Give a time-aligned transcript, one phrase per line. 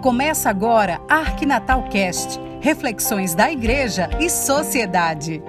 [0.00, 5.42] Começa agora Arquinatal Cast, reflexões da igreja e sociedade.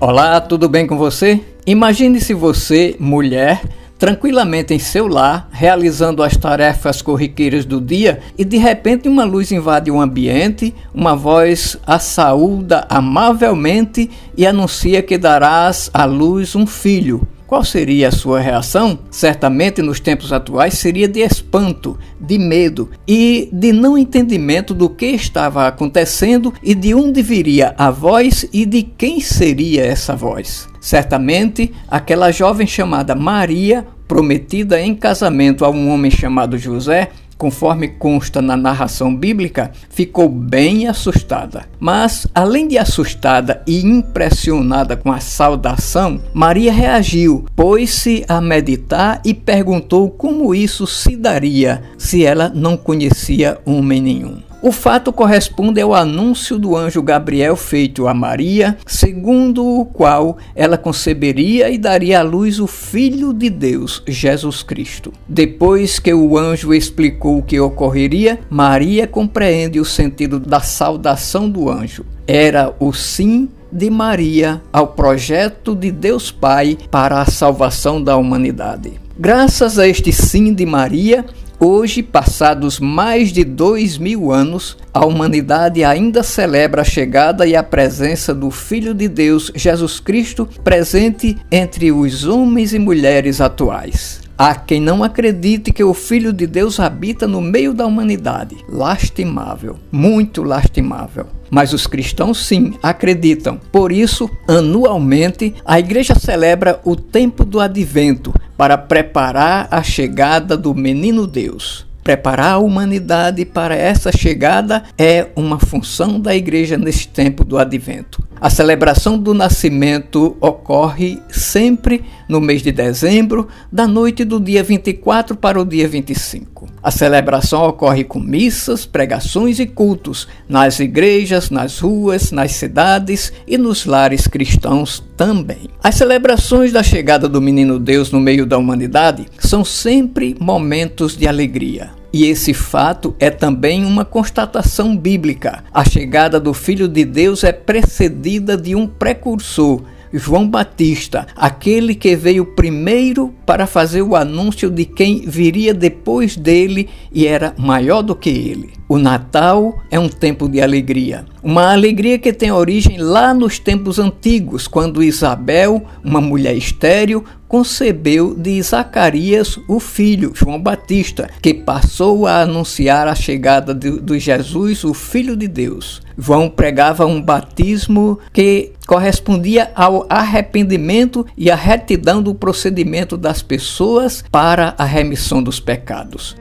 [0.00, 1.40] Olá, tudo bem com você?
[1.64, 3.62] Imagine se você, mulher,
[3.96, 9.52] tranquilamente em seu lar, realizando as tarefas corriqueiras do dia e de repente uma luz
[9.52, 16.66] invade o ambiente, uma voz a saúda amavelmente e anuncia que darás à luz um
[16.66, 17.28] filho.
[17.50, 18.96] Qual seria a sua reação?
[19.10, 25.06] Certamente nos tempos atuais seria de espanto, de medo e de não entendimento do que
[25.06, 30.68] estava acontecendo e de onde viria a voz e de quem seria essa voz.
[30.80, 37.10] Certamente aquela jovem chamada Maria, prometida em casamento a um homem chamado José,
[37.40, 41.64] conforme consta na narração bíblica, ficou bem assustada.
[41.80, 49.32] Mas, além de assustada e impressionada com a saudação, Maria reagiu, pôs-se a meditar e
[49.32, 54.49] perguntou como isso se daria se ela não conhecia homem nenhum.
[54.62, 60.76] O fato corresponde ao anúncio do anjo Gabriel feito a Maria, segundo o qual ela
[60.76, 65.14] conceberia e daria à luz o Filho de Deus, Jesus Cristo.
[65.26, 71.70] Depois que o anjo explicou o que ocorreria, Maria compreende o sentido da saudação do
[71.70, 72.04] anjo.
[72.26, 79.00] Era o sim de Maria ao projeto de Deus Pai para a salvação da humanidade.
[79.18, 81.24] Graças a este sim de Maria,
[81.62, 87.62] Hoje, passados mais de dois mil anos, a humanidade ainda celebra a chegada e a
[87.62, 94.22] presença do Filho de Deus, Jesus Cristo, presente entre os homens e mulheres atuais.
[94.38, 98.56] Há quem não acredite que o Filho de Deus habita no meio da humanidade.
[98.66, 101.26] Lastimável, muito lastimável.
[101.50, 103.60] Mas os cristãos sim acreditam.
[103.70, 110.74] Por isso, anualmente, a igreja celebra o tempo do advento para preparar a chegada do
[110.74, 111.86] menino Deus.
[112.04, 118.22] Preparar a humanidade para essa chegada é uma função da igreja neste tempo do advento.
[118.40, 125.36] A celebração do nascimento ocorre sempre no mês de dezembro, da noite do dia 24
[125.36, 126.66] para o dia 25.
[126.82, 133.58] A celebração ocorre com missas, pregações e cultos nas igrejas, nas ruas, nas cidades e
[133.58, 135.68] nos lares cristãos também.
[135.84, 141.28] As celebrações da chegada do menino Deus no meio da humanidade são sempre momentos de
[141.28, 141.99] alegria.
[142.12, 145.62] E esse fato é também uma constatação bíblica.
[145.72, 149.82] A chegada do Filho de Deus é precedida de um precursor,
[150.12, 156.88] João Batista, aquele que veio primeiro para fazer o anúncio de quem viria depois dele
[157.12, 158.72] e era maior do que ele.
[158.88, 161.24] O Natal é um tempo de alegria.
[161.42, 168.32] Uma alegria que tem origem lá nos tempos antigos, quando Isabel, uma mulher estéril, concebeu
[168.32, 174.84] de Zacarias o filho, João Batista, que passou a anunciar a chegada de, de Jesus,
[174.84, 176.00] o Filho de Deus.
[176.16, 184.22] João pregava um batismo que correspondia ao arrependimento e à retidão do procedimento das pessoas
[184.30, 186.36] para a remissão dos pecados.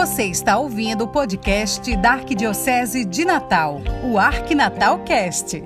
[0.00, 5.62] Você está ouvindo o podcast da Arquidiocese de Natal, o Arquinatal Cast.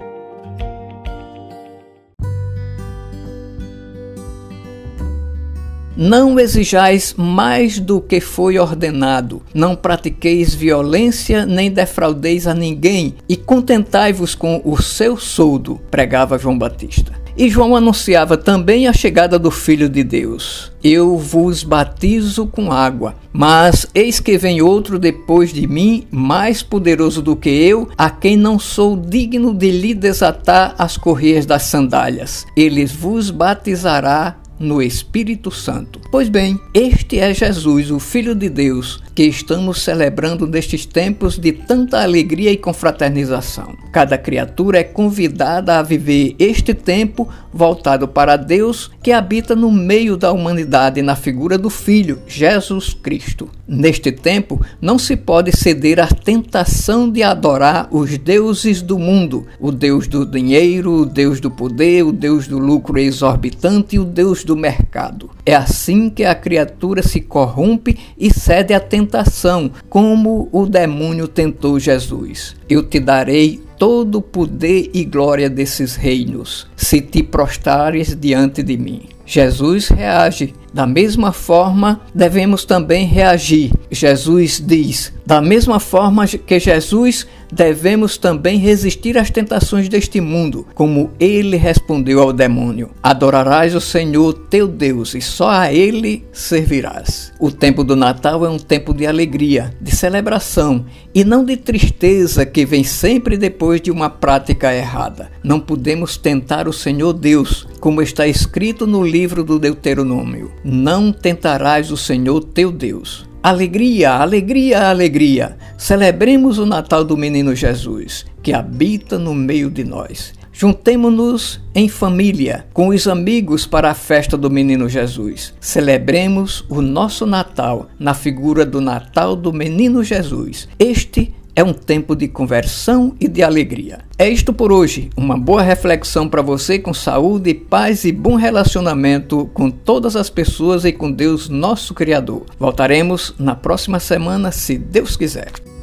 [5.97, 13.37] Não exijais mais do que foi ordenado, não pratiqueis violência, nem defraudeis a ninguém, e
[13.37, 17.24] contentai-vos com o seu soldo, pregava João Batista.
[17.37, 20.71] E João anunciava também a chegada do Filho de Deus.
[20.83, 27.21] Eu vos batizo com água, mas eis que vem outro depois de mim, mais poderoso
[27.21, 32.47] do que eu, a quem não sou digno de lhe desatar as correias das sandálias.
[32.57, 36.01] Ele vos batizará no Espírito Santo.
[36.11, 41.53] Pois bem, este é Jesus, o Filho de Deus, que estamos celebrando nestes tempos de
[41.53, 43.77] tanta alegria e confraternização.
[43.93, 50.17] Cada criatura é convidada a viver este tempo voltado para Deus que habita no meio
[50.17, 53.49] da humanidade na figura do Filho, Jesus Cristo.
[53.67, 59.71] Neste tempo, não se pode ceder à tentação de adorar os deuses do mundo, o
[59.71, 64.44] Deus do dinheiro, o Deus do poder, o Deus do lucro exorbitante e o Deus
[64.45, 65.31] do mercado.
[65.45, 71.79] É assim que a criatura se corrompe e cede à tentação como o demônio tentou
[71.81, 72.55] Jesus.
[72.69, 78.77] Eu te darei todo o poder e glória desses reinos, se te prostrares diante de
[78.77, 79.09] mim.
[79.27, 83.73] Jesus reage Da mesma forma, devemos também reagir.
[83.93, 91.13] Jesus diz: da mesma forma que Jesus, devemos também resistir às tentações deste mundo, como
[91.19, 97.33] ele respondeu ao demônio: Adorarás o Senhor teu Deus e só a ele servirás.
[97.41, 100.85] O tempo do Natal é um tempo de alegria, de celebração
[101.15, 105.31] e não de tristeza que vem sempre depois de uma prática errada.
[105.43, 111.91] Não podemos tentar o Senhor Deus, como está escrito no livro do Deuteronômio: Não tentarás
[111.91, 113.29] o Senhor teu Deus.
[113.43, 115.59] Alegria, alegria, alegria!
[115.77, 120.33] Celebremos o Natal do Menino Jesus, que habita no meio de nós.
[120.51, 125.53] Juntemo-nos em família com os amigos para a festa do Menino Jesus.
[125.61, 130.67] Celebremos o nosso Natal na figura do Natal do Menino Jesus.
[130.79, 134.01] Este é um tempo de conversão e de alegria.
[134.19, 135.11] É isto por hoje.
[135.17, 140.85] Uma boa reflexão para você com saúde, paz e bom relacionamento com todas as pessoas
[140.85, 142.45] e com Deus, nosso Criador.
[142.59, 145.74] Voltaremos na próxima semana, se Deus quiser.